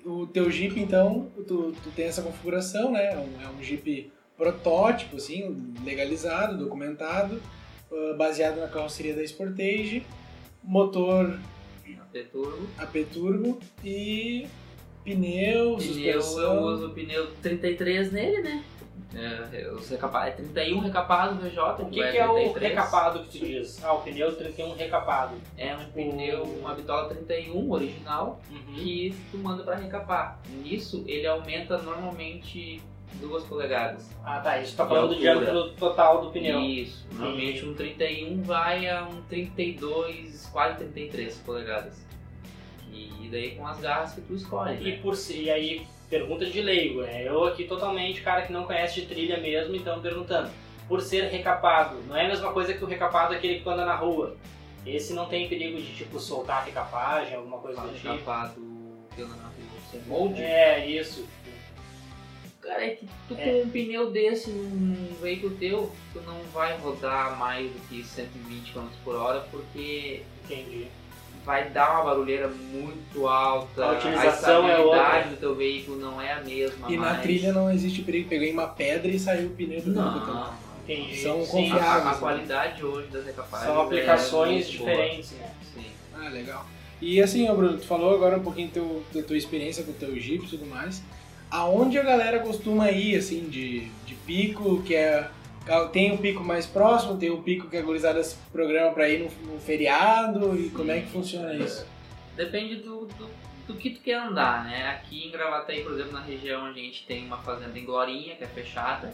[0.10, 3.14] O teu Jeep, então, tu, tu tem essa configuração, né?
[3.14, 7.40] É um, é um Jeep protótipo, assim, legalizado, documentado,
[7.92, 10.04] ah, baseado na carroceria da Sportage,
[10.64, 11.40] motor
[11.88, 12.68] A turbo.
[12.78, 14.48] AP Turbo e
[15.04, 16.56] pneu, Pneu, suspensão.
[16.56, 18.64] eu uso pneu 33 nele, né?
[19.16, 21.82] É, os recapa- é 31 recapado VJ.
[21.84, 22.70] O que, vai que é o 33.
[22.70, 23.84] recapado que tu diz?
[23.84, 25.36] Ah, o pneu 31 recapado.
[25.58, 28.74] É um pneu, uma bitola 31 original, Uhum.
[28.76, 30.40] que tu manda pra recapar.
[30.62, 32.80] Nisso, ele aumenta normalmente
[33.16, 34.08] 2 polegadas.
[34.24, 34.62] Ah, tá.
[34.62, 35.22] Isso tá falando do altura.
[35.40, 36.60] diâmetro total do pneu.
[36.62, 37.08] Isso.
[37.12, 42.06] Normalmente um 31 vai a um 32, quase 33 polegadas.
[42.92, 44.78] E daí com as garras que tu escolhe.
[44.88, 45.00] E Né?
[45.02, 47.28] por si, e aí, pergunta de leigo, né?
[47.28, 50.50] Eu aqui totalmente cara que não conhece de trilha mesmo, então perguntando.
[50.88, 53.96] Por ser recapado, não é a mesma coisa que o recapado aquele que anda na
[53.96, 54.36] rua.
[54.86, 58.10] Esse não tem perigo de tipo soltar a recapagem, alguma coisa do tipo.
[58.10, 58.54] Recapado
[59.16, 59.54] que anda na rua.
[59.92, 60.42] Você molde.
[60.42, 61.28] É, isso.
[62.60, 63.44] Cara, é que tu É.
[63.44, 68.74] com um pneu desse num veículo teu, tu não vai rodar mais do que 120
[68.74, 70.88] km por hora, porque Entendi.
[71.50, 73.84] Vai dar uma barulheira muito alta.
[73.84, 75.32] A utilização é estabilidade outra.
[75.32, 76.92] do teu veículo não é a mesma.
[76.92, 77.22] E na mais.
[77.24, 80.54] trilha não existe perigo, peguei uma pedra e saiu o pneu do Não.
[80.84, 81.18] Entendi.
[81.18, 82.06] São Sim, confiáveis.
[82.06, 82.18] A, a né?
[82.20, 84.92] qualidade hoje das recapagens São aplicações é muito boa.
[84.92, 85.50] diferentes, né?
[85.74, 85.86] Sim.
[86.14, 86.66] Ah, legal.
[87.02, 90.20] E assim, Bruno, tu falou agora um pouquinho teu, da tua experiência com o teu
[90.20, 91.02] Jeep e tudo mais.
[91.50, 95.28] Aonde a galera costuma ir, assim, de, de pico, que é.
[95.92, 99.20] Tem um pico mais próximo, tem um pico que a gurizada se programa pra ir
[99.20, 101.86] no, no feriado, e como é que funciona isso?
[102.36, 103.30] Depende do, do,
[103.68, 104.88] do que tu quer andar, né?
[104.88, 108.44] Aqui em Gravataí, por exemplo, na região a gente tem uma fazenda em Glorinha, que
[108.44, 109.14] é fechada,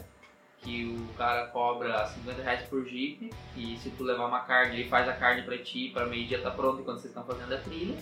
[0.62, 4.88] que o cara cobra 50 reais por jeep, e se tu levar uma carne, ele
[4.88, 7.96] faz a carne pra ti, para meio-dia tá pronto enquanto vocês estão fazendo a trilha.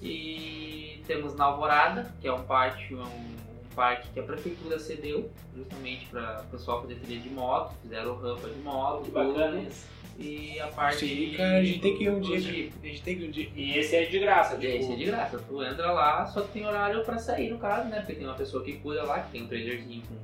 [0.00, 3.42] E temos na Alvorada, que é um pátio, é um
[3.74, 8.48] parque que a prefeitura cedeu, justamente para o pessoal fazer trilha de moto, fizeram rampa
[8.48, 9.86] de moto, Que bacana isso.
[10.18, 12.38] E a parte Sim, cara, a gente tem que ir um dia.
[12.38, 12.74] jeep.
[12.82, 13.50] A gente tem que ir um dia.
[13.56, 14.66] E esse é de graça, tipo.
[14.66, 17.88] Esse é de graça, tu entra lá, só que tem horário pra sair no caso,
[17.88, 18.00] né?
[18.00, 20.16] Porque tem uma pessoa que cuida lá, que tem um trailerzinho com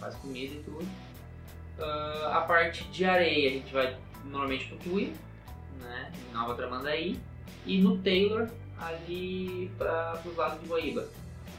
[0.00, 0.86] faz comida e tudo.
[1.78, 5.12] Ah, a parte de areia a gente vai normalmente pro Tuia,
[5.80, 6.12] né?
[6.28, 7.18] Em Nova Tramandaí.
[7.64, 11.06] E no Taylor, ali para os lados de Guaíba.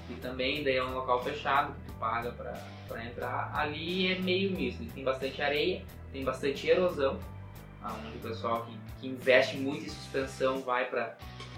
[0.09, 2.53] E também daí é um local fechado que tu paga pra,
[2.87, 3.51] pra entrar.
[3.55, 7.19] Ali é meio misto, ele tem bastante areia, tem bastante erosão,
[7.83, 11.15] onde o pessoal que, que investe muito em suspensão vai pra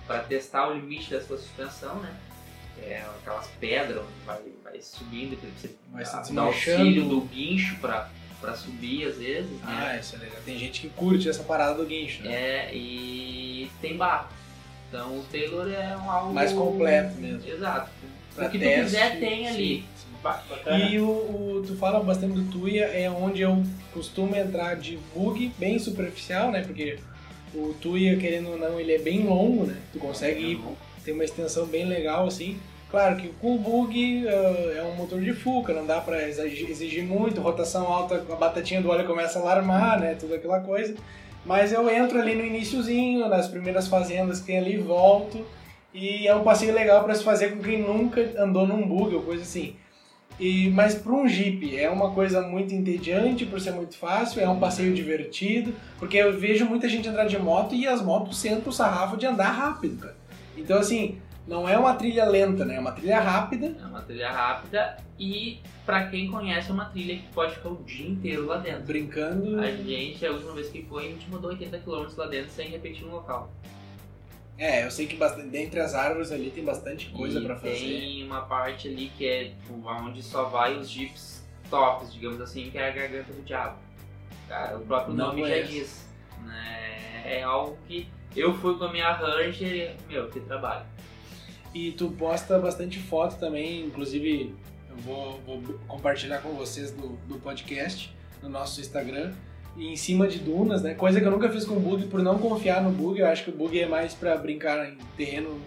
[0.07, 2.15] para testar o limite da sua suspensão, né?
[2.77, 6.77] É aquelas pedras onde vai, vai subindo, e você Vai se dá, dá desmanchando.
[6.77, 9.61] auxílio do guincho para subir às vezes, né?
[9.65, 10.37] Ah, isso é legal.
[10.45, 12.31] Tem gente que curte essa parada do guincho, né?
[12.35, 14.27] É, e tem barro.
[14.89, 17.41] Então o Taylor é um algo Mais completo mesmo.
[17.49, 17.89] Exato.
[18.35, 19.55] Pra o que teste, tu quiser tem ali.
[19.57, 20.91] sim, sim.
[20.91, 25.51] E o, o- tu fala bastante do Tuya, é onde eu costumo entrar de bug
[25.57, 26.61] bem superficial, né?
[26.65, 26.97] Porque
[27.53, 29.77] o Tuya, querendo ou não, ele é bem longo, né?
[29.93, 30.59] Tu consegue ir,
[31.03, 32.59] ter uma extensão bem legal, assim.
[32.91, 36.69] Claro que com o bug eh, é um motor de Fuca, não dá pra exigir,
[36.69, 40.15] exigir muito, rotação alta, a batatinha do óleo começa a alarmar, né?
[40.15, 40.95] Tudo aquela coisa.
[41.45, 45.45] Mas eu entro ali no iniciozinho, nas primeiras fazendas que tem ali, volto.
[45.93, 49.21] E é um passeio legal para se fazer com quem nunca andou num bug ou
[49.21, 49.75] coisa assim.
[50.37, 54.49] E, mas para um Jeep é uma coisa muito entediante por ser muito fácil, é
[54.49, 58.69] um passeio divertido, porque eu vejo muita gente andar de moto e as motos sentam
[58.69, 60.09] o sarrafo de andar rápido.
[60.57, 62.75] Então assim, não é uma trilha lenta, né?
[62.75, 63.75] É uma trilha rápida.
[63.79, 67.83] É uma trilha rápida e pra quem conhece é uma trilha que pode ficar o
[67.83, 68.83] dia inteiro lá dentro.
[68.83, 69.59] Brincando.
[69.59, 72.69] A gente, a última vez que foi, a gente mandou 80 km lá dentro sem
[72.69, 73.51] repetir um local.
[74.57, 77.75] É, eu sei que bastante, dentre as árvores ali tem bastante coisa para fazer.
[77.75, 82.71] Tem uma parte ali que é tipo, onde só vai os jeeps tops, digamos assim,
[82.71, 83.77] que é a garganta do diabo.
[84.47, 85.71] Cara, o próprio Não nome já conheço.
[85.71, 86.09] diz.
[86.45, 87.23] Né?
[87.25, 90.85] É algo que eu fui com a minha Ranger e, meu, que trabalho.
[91.75, 94.55] E tu posta bastante foto também, inclusive
[94.89, 98.11] eu vou, vou compartilhar com vocês do, do podcast
[98.41, 99.33] no nosso Instagram.
[99.77, 100.93] E em cima de dunas, né?
[100.93, 103.19] Coisa que eu nunca fiz com bug por não confiar no bug.
[103.19, 105.59] Eu acho que o bug é mais pra brincar em terreno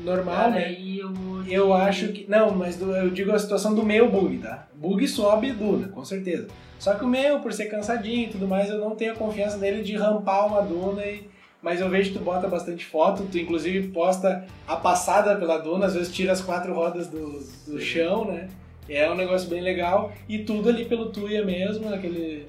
[0.00, 0.72] normal, Cara, né?
[0.76, 1.12] eu,
[1.48, 2.28] Eu acho que.
[2.28, 4.66] Não, mas do- eu digo a situação do meu bug, tá?
[4.74, 6.48] Bug sobe duna, com certeza.
[6.80, 9.56] Só que o meu, por ser cansadinho e tudo mais, eu não tenho a confiança
[9.56, 11.30] nele de rampar uma duna e.
[11.62, 15.86] Mas eu vejo que tu bota bastante foto, tu inclusive posta a passada pela duna,
[15.86, 18.48] às vezes tira as quatro rodas do, do chão, né?
[18.88, 20.12] É um negócio bem legal.
[20.28, 22.46] E tudo ali pelo Tuia mesmo, naquele.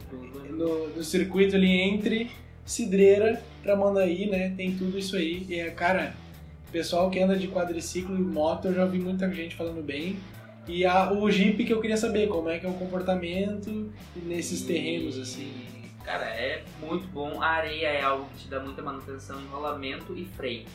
[0.49, 2.31] No, no circuito ali entre
[2.65, 4.53] Cidreira, Tramandaí, né?
[4.57, 5.45] Tem tudo isso aí.
[5.47, 6.15] E é, cara,
[6.71, 10.17] pessoal que anda de quadriciclo e moto, eu já vi muita gente falando bem.
[10.67, 13.91] E a, o Jeep que eu queria saber, como é que é o comportamento
[14.25, 15.51] nesses terrenos, assim.
[16.03, 17.41] Cara, é muito bom.
[17.41, 20.65] A areia é algo que te dá muita manutenção em rolamento e freio.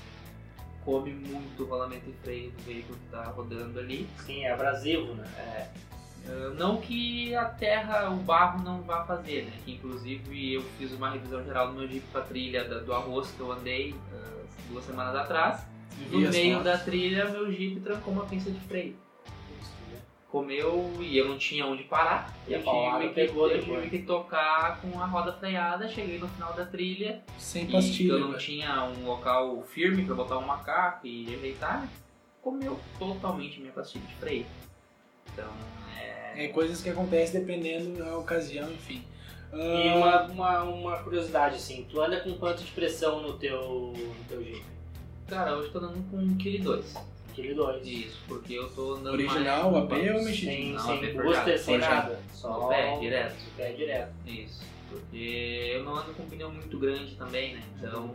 [0.85, 4.09] Come muito rolamento e freio do veículo que tá rodando ali.
[4.25, 5.71] Sim, é abrasivo, né?
[6.27, 9.53] Uh, Não que a terra, o barro não vá fazer, né?
[9.65, 13.41] Que inclusive eu fiz uma revisão geral no meu Jeep pra trilha do arroz que
[13.41, 15.67] eu andei uh, duas semanas atrás.
[16.11, 18.97] No Vi as meio da trilha, meu Jeep trancou uma pinça de freio.
[20.31, 22.35] Comeu e eu não tinha onde parar.
[22.47, 25.89] E a eu tive, que, pegou eu tive que tocar com a roda freada.
[25.89, 28.13] Cheguei no final da trilha Sem e pastilha.
[28.13, 31.89] eu não tinha um local firme pra botar um macaco e ajeitar.
[32.43, 34.47] Comeu totalmente minha pastilha de freio.
[35.33, 35.51] Então,
[35.99, 36.45] é...
[36.45, 39.03] É coisas que acontecem dependendo da ocasião, enfim.
[39.53, 43.95] E Ah, uma, uma, uma curiosidade, assim, tu anda com quanto de pressão no teu,
[43.97, 44.63] no teu Jeep?
[45.27, 46.85] Cara, hoje tô andando com 1,2 kg.
[47.39, 47.87] Aquele 2.
[47.87, 49.85] Isso, porque eu tô andando Original, mais...
[49.85, 50.57] AP ou mexidinho?
[50.57, 52.21] Sem, Não, sem booster, forjado, sem nada.
[52.33, 53.35] Só No pé, direto.
[53.45, 54.13] no pé direto.
[54.27, 57.63] Isso, porque eu não ando com pneu muito grande também, né?
[57.79, 58.11] Então...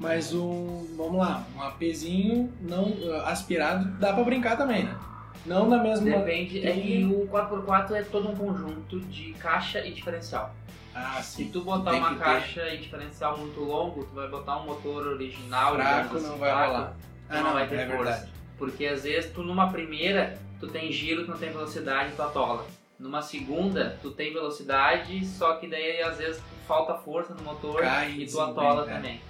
[0.00, 4.96] Mas um, vamos lá, um APzinho não aspirado dá pra brincar também, né?
[5.44, 6.08] Não na mesma.
[6.18, 10.54] Depende, é que o 4x4 é todo um conjunto de caixa e diferencial.
[10.94, 11.50] Ah, Se sim.
[11.50, 12.24] tu botar Tem uma que ter.
[12.24, 16.38] caixa e diferencial muito longo, tu vai botar um motor original, Fraco digamos não assim,
[16.40, 16.96] vai fraco, rolar.
[17.28, 18.02] Ah, não, vai ter é força.
[18.04, 18.32] verdade.
[18.58, 22.66] Porque às vezes tu numa primeira, tu tem giro, tu não tem velocidade, tu atola.
[22.98, 28.12] Numa segunda, tu tem velocidade, só que daí às vezes falta força no motor Cai
[28.18, 28.94] e tu atola é.
[28.94, 29.20] também.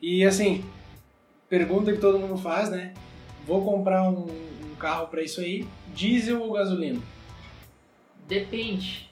[0.00, 0.64] E assim,
[1.48, 2.92] pergunta que todo mundo faz, né?
[3.46, 7.00] Vou comprar um, um carro pra isso aí, diesel ou gasolina?
[8.26, 9.08] Depende.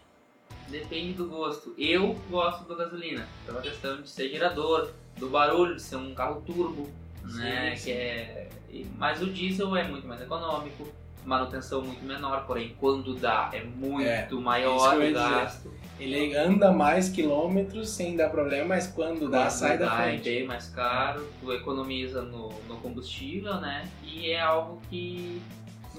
[0.68, 1.74] Depende do gosto.
[1.78, 6.40] Eu gosto do gasolina, pela questão de ser gerador, do barulho de ser um carro
[6.42, 6.88] turbo,
[7.24, 7.74] né?
[7.76, 8.48] Sim, Que é...
[8.96, 10.88] Mas o diesel é muito mais econômico,
[11.24, 15.72] manutenção muito menor, porém quando dá é muito É, maior o gasto.
[15.98, 20.24] Ele anda mais quilômetros sem dar problema, mas quando dá, sai da dá, É frente.
[20.24, 23.86] bem mais caro, tu economiza no, no combustível, né?
[24.02, 25.42] E é algo que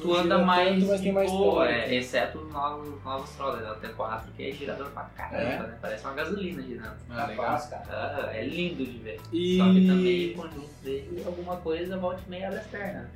[0.02, 1.74] tu anda mais, tanto, mas tem de mais boa, torque.
[1.74, 5.60] é, exceto os novos, novos trollers, até 4 que é girador pra caramba, É?
[5.60, 5.78] né?
[5.82, 6.98] Parece uma gasolina girando.
[7.10, 7.46] Ah, legal.
[7.46, 7.86] Capaz, cara.
[7.90, 9.20] Ah, é lindo de ver.
[9.32, 9.58] E...
[9.58, 13.08] Só que também o conjunto dele, alguma coisa volte meia das pernas.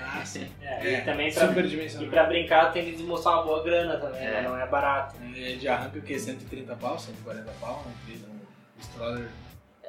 [0.00, 0.48] Ah, sim.
[0.62, 3.96] É, É, e também pra, super e pra brincar tem que desmoçar uma boa grana
[3.98, 4.30] também, É.
[4.30, 4.42] né?
[4.42, 5.16] Não é barato.
[5.34, 6.18] Ele de arranca o quê?
[6.18, 7.84] 130 pau, 140 pau?
[8.08, 9.28] Um stroller.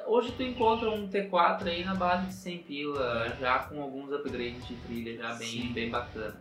[0.06, 4.66] Hoje tu encontra um T4 aí na base de 100 pila, já com alguns upgrades
[4.66, 5.72] de trilha já bem, Sim.
[5.72, 6.40] bem bacana.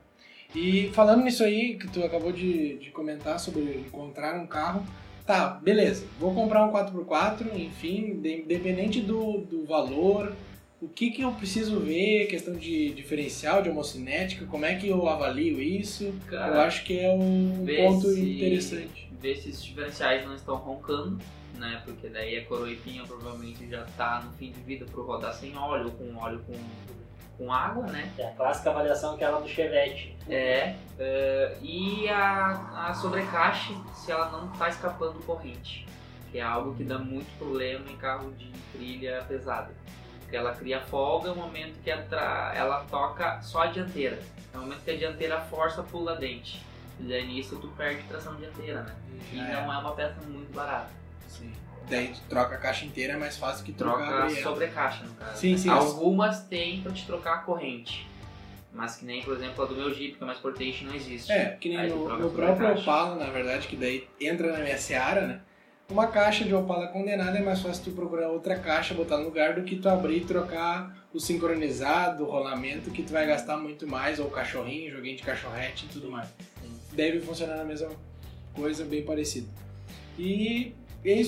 [0.54, 4.86] E falando nisso aí, que tu acabou de, de comentar sobre encontrar um carro,
[5.26, 10.34] tá, beleza, vou comprar um 4x4, enfim, de- independente do, do valor,
[10.82, 15.08] o que que eu preciso ver, questão de diferencial, de homocinética, como é que eu
[15.08, 19.10] avalio isso, eu Cara, acho que é um ponto se- interessante.
[19.22, 21.18] ver se os diferenciais não estão roncando,
[21.56, 21.82] né?
[21.86, 25.86] Porque daí a coroipinha provavelmente já tá no fim de vida por rodar sem óleo
[25.86, 26.54] ou com óleo com,
[27.38, 28.12] com água, né?
[28.18, 30.16] É a clássica avaliação que é do Chevette.
[30.30, 35.86] É, é, e a, a sobrecaixe se ela não tá escapando corrente,
[36.32, 39.72] que é algo que dá muito problema em carro de trilha pesada.
[40.22, 44.18] Porque ela cria folga no momento que ela toca só a dianteira.
[44.54, 46.66] No momento que a dianteira força, pula dente.
[47.00, 48.96] E daí nisso tu perde tração dianteira, né?
[49.34, 51.01] E Já não é uma peça muito barata.
[51.32, 51.52] Sim.
[51.90, 54.44] Daí tu troca a caixa inteira, é mais fácil que trocar Troca a a brelha.
[54.44, 55.38] sobrecaixa, no caso.
[55.38, 55.70] Sim, sim.
[55.70, 58.08] Algumas tem pra te trocar a corrente.
[58.74, 61.30] Mas que nem, por exemplo, a do meu Jeep, que é mais Sportage, não existe.
[61.32, 62.80] É, que nem Aí no, no próprio.
[62.80, 65.42] Opala, na verdade, que daí entra na minha seara, né?
[65.90, 69.56] Uma caixa de Opala condenada é mais fácil tu procurar outra caixa, botar no lugar,
[69.56, 73.86] do que tu abrir e trocar o sincronizado, o rolamento, que tu vai gastar muito
[73.86, 76.30] mais, ou o cachorrinho, joguinho de cachorrete e tudo mais.
[76.94, 77.90] Deve funcionar na mesma
[78.54, 79.50] coisa, bem parecido.
[80.18, 80.74] E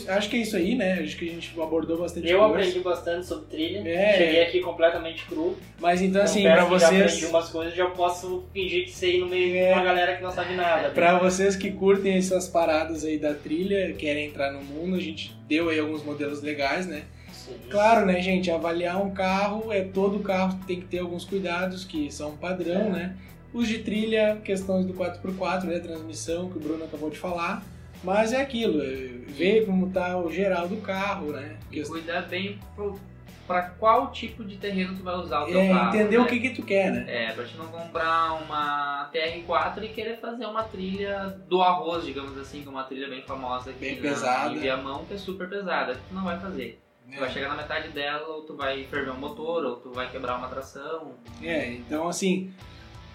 [0.08, 1.00] acho que é isso aí, né?
[1.02, 2.54] Acho que a gente abordou bastante Eu coisa.
[2.56, 3.80] aprendi bastante sobre trilha.
[3.88, 4.18] É.
[4.18, 5.58] Cheguei aqui completamente cru.
[5.80, 7.02] Mas então, assim, Confesso pra que Já vocês...
[7.14, 9.68] aprendi umas coisas, já posso fingir que sei no meio É.
[9.68, 10.90] de uma galera que não sabe nada.
[10.92, 15.36] Pra vocês que curtem essas paradas aí da trilha, querem entrar no mundo, a gente
[15.48, 17.04] deu aí alguns modelos legais, né?
[17.32, 17.54] Sim.
[17.70, 18.50] Claro, né, gente?
[18.52, 22.90] Avaliar um carro é todo carro tem que ter alguns cuidados que são padrão, É.
[22.90, 23.16] né?
[23.54, 25.78] Os de trilha, questões do 4x4, né?
[25.80, 27.64] Transmissão, que o Bruno acabou de falar.
[28.04, 28.86] Mas é aquilo, é
[29.28, 31.58] ver como tá o geral do carro, né?
[31.72, 33.00] E cuidar bem pro,
[33.48, 35.96] pra qual tipo de terreno tu vai usar o teu É, carro.
[35.96, 36.24] entender né?
[36.24, 37.06] o que que tu quer, né?
[37.08, 42.38] É, pra te não comprar uma TR4 e querer fazer uma trilha do arroz, digamos
[42.38, 44.54] assim, que é uma trilha bem famosa aqui Bem na, pesada.
[44.54, 46.80] em Viamão, que é super pesada, que tu não vai fazer.
[47.12, 50.10] Tu vai chegar na metade dela, ou tu vai ferver um motor, ou tu vai
[50.10, 51.12] quebrar uma tração.
[51.42, 52.52] É, então assim,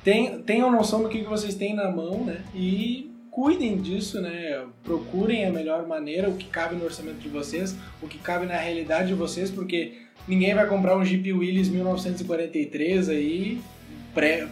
[0.04, 2.44] tem, tenham noção do que, que vocês têm na mão, né?
[2.54, 4.64] E cuidem disso, né?
[4.82, 8.56] Procurem a melhor maneira, o que cabe no orçamento de vocês, o que cabe na
[8.56, 9.92] realidade de vocês, porque
[10.26, 13.60] ninguém vai comprar um Jeep Willys 1943 aí,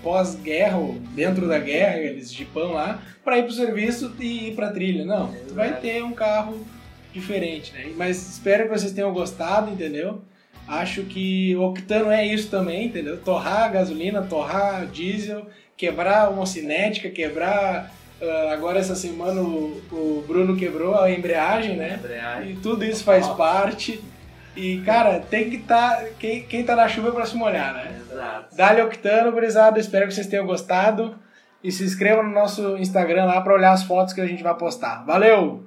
[0.04, 4.70] pós-guerra, ou dentro da guerra, aqueles Jeepão lá, para ir pro serviço e ir pra
[4.70, 5.04] trilha.
[5.04, 6.64] Não, tu vai ter um carro
[7.12, 7.90] diferente, né?
[7.96, 10.22] Mas espero que vocês tenham gostado, entendeu?
[10.68, 13.16] Acho que o octano é isso também, entendeu?
[13.16, 15.44] Torrar a gasolina, torrar diesel,
[15.76, 17.92] quebrar uma cinética, quebrar.
[18.20, 21.98] Ah, agora essa semana o, o Bruno quebrou a embreagem, né?
[21.98, 22.52] Embreagem.
[22.52, 23.36] E tudo isso faz Nossa.
[23.36, 24.02] parte.
[24.56, 26.02] E, cara, tem que estar.
[26.18, 28.00] quem, quem tá na chuva é pra se molhar, né?
[28.10, 28.56] Exato.
[28.56, 29.78] Dale Octano, gurizada.
[29.78, 31.14] Espero que vocês tenham gostado.
[31.62, 34.54] E se inscrevam no nosso Instagram lá pra olhar as fotos que a gente vai
[34.54, 35.04] postar.
[35.04, 35.64] Valeu!